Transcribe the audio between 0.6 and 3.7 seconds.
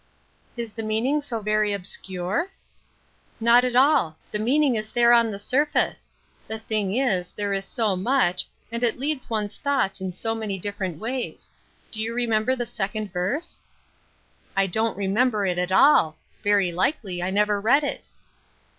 the meaning so very obscure?"" Not